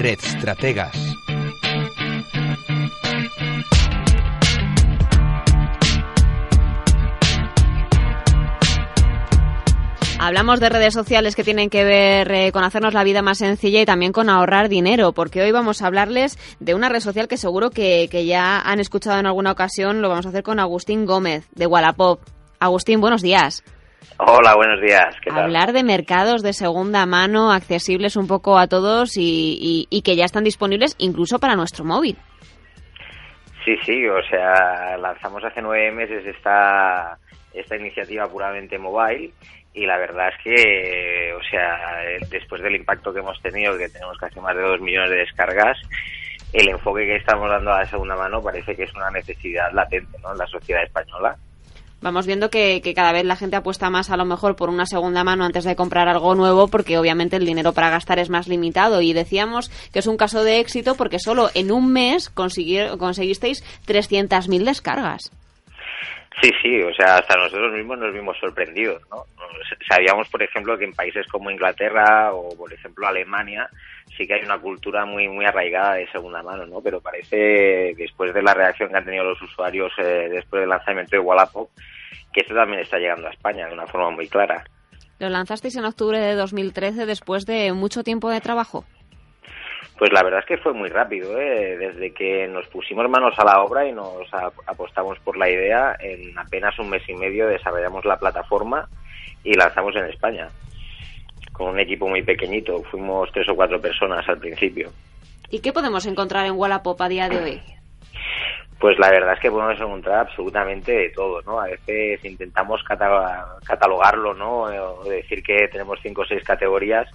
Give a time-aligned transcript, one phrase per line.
[0.00, 0.96] Red Estrategas.
[10.18, 13.82] Hablamos de redes sociales que tienen que ver eh, con hacernos la vida más sencilla
[13.82, 17.36] y también con ahorrar dinero, porque hoy vamos a hablarles de una red social que
[17.36, 20.00] seguro que, que ya han escuchado en alguna ocasión.
[20.00, 22.20] Lo vamos a hacer con Agustín Gómez, de Wallapop.
[22.58, 23.62] Agustín, buenos días.
[24.18, 25.14] Hola, buenos días.
[25.22, 25.44] ¿Qué tal?
[25.44, 30.16] Hablar de mercados de segunda mano accesibles un poco a todos y, y- y que
[30.16, 32.16] ya están disponibles incluso para nuestro móvil.
[33.64, 37.18] Sí, sí, o sea, lanzamos hace nueve meses esta,
[37.52, 39.32] esta iniciativa puramente mobile
[39.74, 41.78] y la verdad es que, o sea,
[42.30, 45.78] después del impacto que hemos tenido, que tenemos casi más de dos millones de descargas,
[46.52, 50.18] el enfoque que estamos dando a la segunda mano parece que es una necesidad latente
[50.22, 50.32] ¿no?
[50.32, 51.36] en la sociedad española.
[52.02, 54.86] Vamos viendo que, que cada vez la gente apuesta más a lo mejor por una
[54.86, 58.48] segunda mano antes de comprar algo nuevo porque obviamente el dinero para gastar es más
[58.48, 62.96] limitado y decíamos que es un caso de éxito porque solo en un mes consiguier-
[62.96, 65.30] conseguisteis 300.000 descargas.
[66.40, 69.24] Sí, sí, o sea, hasta nosotros mismos nos vimos sorprendidos, ¿no?
[69.88, 73.68] Sabíamos, por ejemplo, que en países como Inglaterra o, por ejemplo, Alemania
[74.16, 76.80] sí que hay una cultura muy muy arraigada de segunda mano, ¿no?
[76.80, 81.16] Pero parece, después de la reacción que han tenido los usuarios eh, después del lanzamiento
[81.16, 81.68] de Wallapop,
[82.32, 84.64] que esto también está llegando a España de una forma muy clara.
[85.18, 88.84] Lo lanzasteis en octubre de 2013 después de mucho tiempo de trabajo.
[90.00, 91.76] Pues la verdad es que fue muy rápido, ¿eh?
[91.76, 94.26] desde que nos pusimos manos a la obra y nos
[94.66, 98.88] apostamos por la idea, en apenas un mes y medio desarrollamos la plataforma
[99.44, 100.48] y lanzamos en España.
[101.52, 104.90] Con un equipo muy pequeñito, fuimos tres o cuatro personas al principio.
[105.50, 107.60] ¿Y qué podemos encontrar en Wallapop a día de hoy?
[108.78, 111.60] Pues la verdad es que podemos encontrar absolutamente de todo, ¿no?
[111.60, 114.60] A veces intentamos cata- catalogarlo, ¿no?
[114.62, 117.06] O decir que tenemos cinco o seis categorías,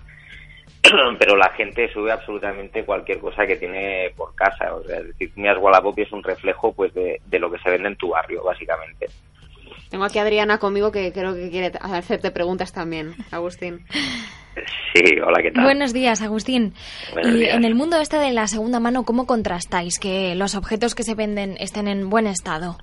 [1.19, 4.73] pero la gente sube absolutamente cualquier cosa que tiene por casa.
[4.73, 7.69] O sea, es decir, Mias Wallapop es un reflejo pues de, de lo que se
[7.69, 9.07] vende en tu barrio, básicamente.
[9.90, 13.85] Tengo aquí a Adriana conmigo que creo que quiere hacerte preguntas también, Agustín.
[14.94, 15.63] Sí, hola, ¿qué tal?
[15.66, 16.73] Buenos días, Agustín.
[17.13, 17.56] Buenos y días.
[17.56, 21.16] en el mundo este de la segunda mano, ¿cómo contrastáis que los objetos que se
[21.16, 22.78] venden estén en buen estado?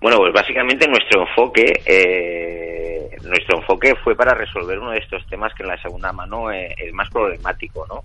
[0.00, 2.87] Bueno, pues básicamente nuestro enfoque, eh,
[3.24, 6.74] nuestro enfoque fue para resolver uno de estos temas que en la segunda mano eh,
[6.76, 8.04] es más problemático, ¿no?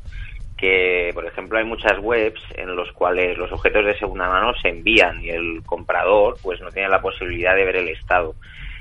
[0.57, 4.69] Que, por ejemplo, hay muchas webs en los cuales los objetos de segunda mano se
[4.69, 8.35] envían y el comprador, pues, no tiene la posibilidad de ver el estado.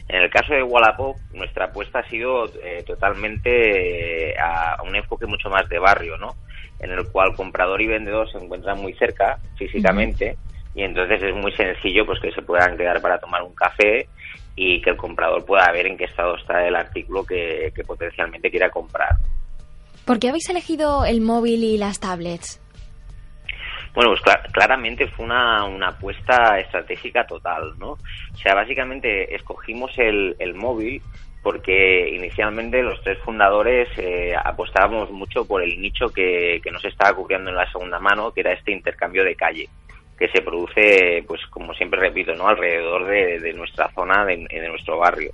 [0.09, 5.27] En el caso de Wallapop, nuestra apuesta ha sido eh, totalmente eh, a un enfoque
[5.27, 6.37] mucho más de barrio, ¿no?
[6.79, 10.37] En el cual comprador y vendedor se encuentran muy cerca físicamente
[10.75, 14.09] y entonces es muy sencillo pues que se puedan quedar para tomar un café
[14.57, 18.51] y que el comprador pueda ver en qué estado está el artículo que, que potencialmente
[18.51, 19.17] quiera comprar.
[20.05, 22.61] ¿Por qué habéis elegido el móvil y las tablets?
[23.95, 27.91] Bueno, pues cla- claramente fue una, una apuesta estratégica total, ¿no?
[27.93, 31.03] O sea, básicamente escogimos el, el móvil
[31.43, 37.15] porque inicialmente los tres fundadores eh, apostábamos mucho por el nicho que, que nos estaba
[37.17, 39.69] cubriendo en la segunda mano, que era este intercambio de calle,
[40.23, 42.47] que se produce, pues como siempre repito, ¿no?
[42.47, 45.33] Alrededor de, nuestra zona, de, de nuestro barrio.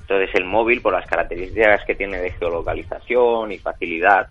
[0.00, 4.28] Entonces el móvil, por las características que tiene de geolocalización y facilidad,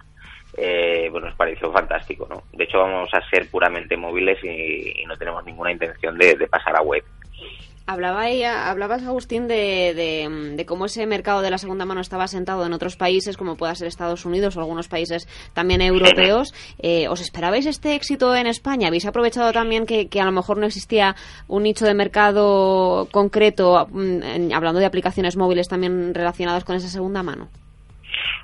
[0.56, 2.44] eh, pues nos pareció fantástico, ¿no?
[2.54, 6.82] De hecho vamos a ser puramente móviles y, no tenemos ninguna intención de pasar a
[6.82, 7.04] web.
[7.90, 9.94] Hablaba ella, hablabas, Agustín, de,
[10.58, 13.74] de, cómo ese mercado de la segunda mano estaba asentado en otros países, como pueda
[13.76, 16.54] ser Estados Unidos o algunos países también europeos.
[16.80, 18.90] Eh, ¿Os esperabais este éxito en España?
[18.90, 21.16] ¿Habéis aprovechado también que, que a lo mejor no existía
[21.48, 27.24] un nicho de mercado concreto, mm, hablando de aplicaciones móviles también relacionadas con esa segunda
[27.24, 27.48] mano?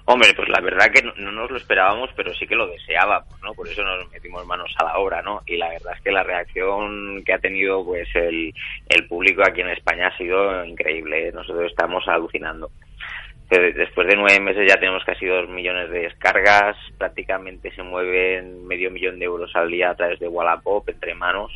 [0.06, 3.42] Hombre, pues la verdad que no, no nos lo esperábamos, pero sí que lo deseábamos,
[3.42, 3.54] ¿no?
[3.54, 5.42] Por eso nos metimos manos a la obra, ¿no?
[5.46, 8.54] Y la verdad es que la reacción que ha tenido pues el,
[8.90, 11.30] el público aquí en España ha sido increíble.
[11.30, 11.32] ¿eh?
[11.32, 12.70] Nosotros estamos alucinando.
[13.50, 18.90] Después de nueve meses ya tenemos casi dos millones de descargas, prácticamente se mueven medio
[18.90, 21.52] millón de euros al día a través de Wallapop entre manos,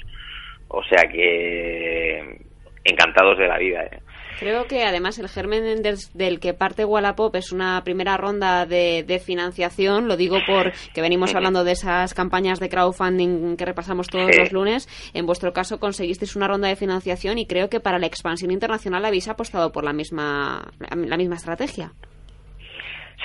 [0.67, 2.45] o sea que
[2.87, 3.83] encantados de la vida.
[3.83, 3.99] ¿eh?
[4.39, 9.03] Creo que además el germen del, del que parte Wallapop es una primera ronda de,
[9.03, 10.07] de financiación.
[10.07, 14.39] Lo digo por que venimos hablando de esas campañas de crowdfunding que repasamos todos Sí.
[14.39, 14.87] los lunes.
[15.15, 19.03] En vuestro caso conseguisteis una ronda de financiación y creo que para la expansión internacional
[19.05, 21.91] habéis apostado por la misma, la misma estrategia.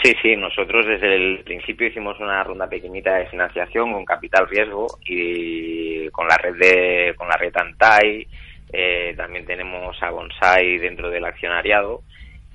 [0.02, 4.86] Sí, sí, nosotros desde el principio hicimos una ronda pequeñita de financiación con capital riesgo
[5.04, 8.26] y con la red de con la red Antai,
[8.72, 12.02] eh, también tenemos a Bonsai dentro del accionariado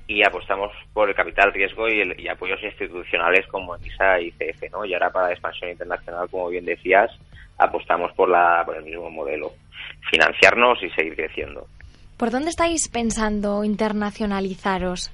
[0.08, 4.84] y apostamos por el capital riesgo y, apoyos institucionales como ISA y CF, ¿no?
[4.84, 7.10] Y ahora para la expansión internacional, como bien decías,
[7.58, 9.52] apostamos por, la, por el mismo modelo,
[10.10, 11.66] financiarnos y seguir creciendo.
[12.16, 15.12] ¿Por dónde estáis pensando internacionalizaros?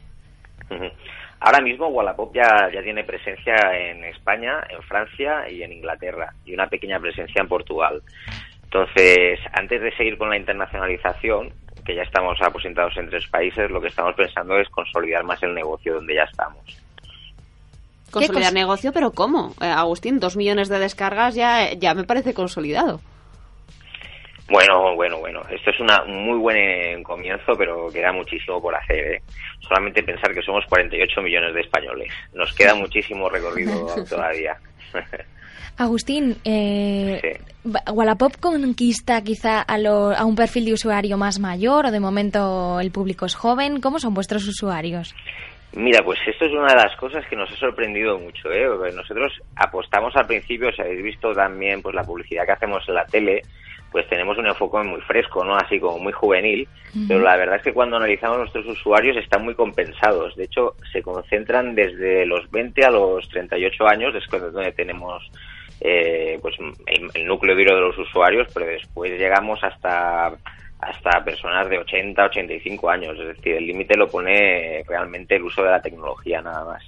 [1.40, 6.54] Ahora mismo Wallapop ya, ya tiene presencia en España, en Francia y en Inglaterra, y
[6.54, 8.00] una pequeña presencia en Portugal.
[8.74, 11.52] Entonces, antes de seguir con la internacionalización,
[11.86, 15.54] que ya estamos aposentados en tres países, lo que estamos pensando es consolidar más el
[15.54, 16.60] negocio donde ya estamos.
[18.10, 19.54] Consolidar negocio, pero ¿cómo?
[19.60, 23.00] Eh, Agustín, dos millones de descargas ya, ya me parece consolidado.
[24.48, 25.40] Bueno, bueno, bueno.
[25.50, 29.14] Esto es una, un muy buen eh, comienzo, pero queda muchísimo por hacer.
[29.14, 29.22] ¿eh?
[29.60, 32.12] Solamente pensar que somos 48 millones de españoles.
[32.32, 34.56] Nos queda muchísimo recorrido todavía.
[35.76, 41.98] Agustín, eh, ¿Wallapop conquista quizá a, a un perfil de usuario más mayor o de
[41.98, 43.80] momento el público es joven?
[43.80, 45.14] ¿Cómo son vuestros usuarios?
[45.76, 48.48] Mira, pues esto es una de las cosas que nos ha sorprendido mucho.
[48.52, 48.64] ¿eh?
[48.94, 53.04] Nosotros apostamos al principio, si habéis visto también pues la publicidad que hacemos en la
[53.06, 53.42] tele,
[53.94, 55.54] pues tenemos un enfoque muy fresco, ¿no?
[55.54, 56.66] Así como muy juvenil,
[57.06, 60.34] pero la verdad es que cuando analizamos nuestros usuarios están muy compensados.
[60.34, 65.22] De hecho, se concentran desde los 20 a los 38 años, es donde tenemos
[65.80, 66.56] eh, pues
[66.86, 70.32] el, núcleo duro de los usuarios, pero después llegamos hasta
[70.80, 73.16] hasta personas de 80, 85 años.
[73.16, 76.82] Es decir, el límite lo pone realmente el uso de la tecnología nada más.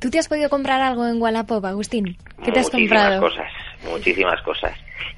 [0.00, 2.16] ¿Tú te has podido comprar algo en Wallapop, Agustín?
[2.42, 3.20] ¿Qué te has comprado?
[3.20, 3.46] Cosas,
[3.84, 4.72] muchísimas cosas.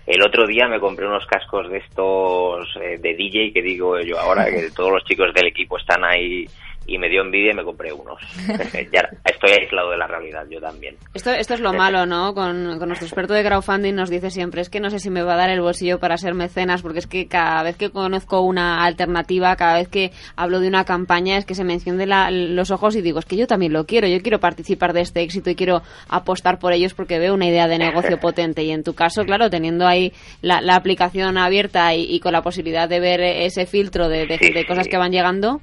[0.07, 4.19] El otro día me compré unos cascos de estos eh, de DJ que digo yo
[4.19, 6.47] ahora, que todos los chicos del equipo están ahí
[6.87, 8.21] y me dio envidia y me compré unos.
[8.93, 10.97] ya estoy aislado de la realidad, yo también.
[11.15, 12.35] Esto, esto es lo malo, ¿no?
[12.35, 15.35] Con, nuestro experto de crowdfunding nos dice siempre, es que no sé si me va
[15.35, 18.85] a dar el bolsillo para ser mecenas, porque es que cada vez que conozco una
[18.85, 22.11] alternativa, cada vez que hablo de una campaña, es que se me encienden
[22.57, 25.23] los ojos y digo, es que yo también lo quiero, yo quiero participar de este
[25.23, 28.63] éxito y quiero apostar por ellos porque veo una idea de negocio potente.
[28.65, 32.99] Y en tu caso, claro, teniendo ahí la, aplicación abierta y, con la posibilidad de
[32.99, 35.61] ver ese filtro de, de cosas que van llegando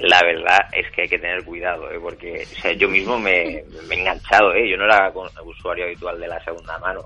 [0.00, 1.98] la verdad es que hay que tener cuidado, ¿eh?
[2.00, 2.44] porque
[2.76, 4.68] yo mismo me, me, he enganchado, ¿eh?
[4.68, 5.12] yo no era
[5.44, 7.02] usuario habitual de la segunda mano,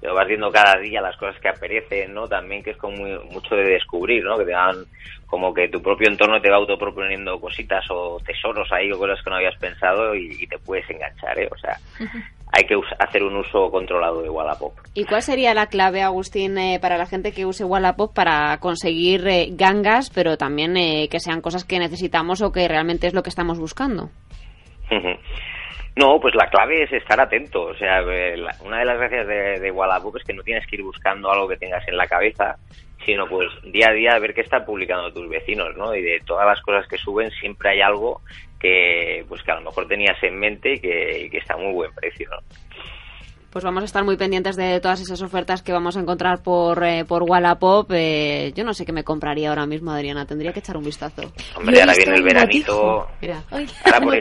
[0.00, 2.28] pero vas viendo cada día las cosas que aparecen, ¿no?
[2.28, 2.96] También que es como
[3.30, 4.38] mucho de descubrir, ¿no?
[4.38, 4.84] Que te dan
[5.26, 9.30] como que tu propio entorno te va autoproponiendo cositas o tesoros ahí o cosas que
[9.30, 11.48] no habías pensado y, te puedes enganchar, ¿eh?
[11.50, 11.76] O sea,
[12.52, 14.72] hay que hacer un uso controlado de Wallapop.
[14.94, 19.26] ¿Y cuál sería la clave, Agustín, eh, para la gente que use Wallapop para conseguir
[19.26, 23.22] eh, gangas, pero también eh, que sean cosas que necesitamos o que realmente es lo
[23.22, 24.10] que estamos buscando?
[25.96, 27.62] No, pues la clave es estar atento.
[27.62, 30.82] O sea, una de las gracias de, de Wallapop es que no tienes que ir
[30.82, 32.56] buscando algo que tengas en la cabeza,
[33.06, 35.94] sino pues día a día ver qué están publicando tus vecinos, ¿no?
[35.94, 38.20] Y de todas las cosas que suben siempre hay algo
[38.60, 41.94] que pues que a lo mejor tenías en mente y que, está a muy buen
[41.94, 42.38] precio, ¿no?
[43.56, 46.84] Pues vamos a estar muy pendientes de todas esas ofertas que vamos a encontrar por,
[46.84, 47.90] eh, por Wallapop.
[47.90, 50.26] Eh, yo no sé qué me compraría ahora mismo, Adriana.
[50.26, 51.22] Tendría que echar un vistazo.
[51.56, 53.08] Hombre, ahora viene el veranito.
[53.86, 54.20] ahora, por,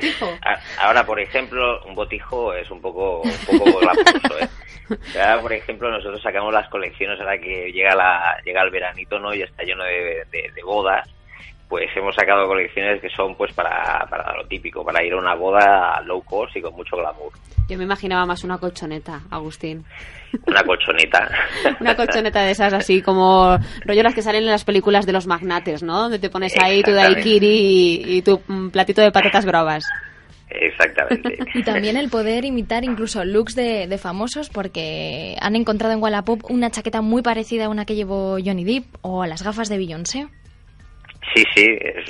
[0.79, 3.81] ahora, por ejemplo, un botijo es un poco, un poco
[4.39, 4.47] ¿eh?
[5.19, 9.33] Ahora, por ejemplo, nosotros sacamos las colecciones ahora que llega la llega el veranito, ¿no?
[9.33, 11.09] Y está lleno de, de bodas
[11.67, 15.33] pues hemos sacado colecciones que son pues para, para lo típico, para ir a una
[15.33, 17.31] boda low cost y con mucho glamour.
[17.67, 19.83] Yo me imaginaba más una colchoneta, Agustín.
[20.45, 21.29] Una colchoneta.
[21.79, 25.25] una colchoneta de esas así como rollo las que salen en las películas de los
[25.25, 26.01] magnates, ¿no?
[26.01, 28.39] Donde te pones ahí tu daiquiri y, tu
[28.71, 29.85] platito de patatas bravas.
[30.47, 31.39] Exactamente.
[31.55, 36.43] y también el poder imitar incluso looks de, de, famosos porque han encontrado en Wallapop
[36.49, 40.27] una chaqueta muy parecida a una que llevó Johnny Depp o las gafas de Beyoncé.
[41.33, 41.67] Sí, sí,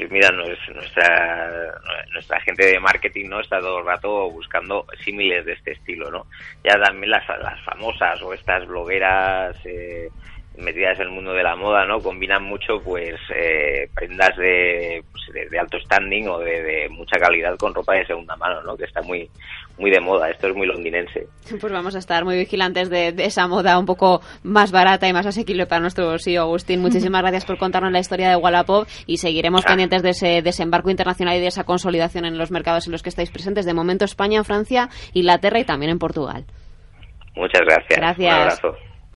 [0.09, 1.73] mira, nuestra,
[2.11, 6.27] nuestra gente de marketing no está todo el rato buscando símiles de este estilo, ¿no?
[6.63, 10.09] Ya también las, las famosas o estas blogueras eh,
[10.57, 11.99] metidas en el mundo de la moda, ¿no?
[11.99, 17.73] Combinan mucho, pues, eh, prendas pues, de, de, alto standing o de, mucha calidad con
[17.73, 18.77] ropa de segunda mano, ¿no?
[18.77, 19.29] Que está muy,
[19.77, 20.29] muy de moda.
[20.29, 21.27] Esto es muy londinense.
[21.59, 25.25] Pues vamos a estar muy vigilantes de, esa moda un poco más barata y más
[25.25, 26.81] asequible para nuestro bolsillo, Agustín.
[26.85, 29.69] Muchísimas gracias por contarnos la historia de Wallapop y seguiremos ah.
[29.69, 33.09] pendientes de ese desembarco internacional y de esa consolidación en los mercados en los que
[33.09, 33.65] estáis presentes.
[33.65, 36.45] De momento España, Francia, Inglaterra y también en Portugal.
[37.35, 37.99] Muchas gracias.
[37.99, 38.33] Gracias.
[38.33, 38.94] Un abrazo.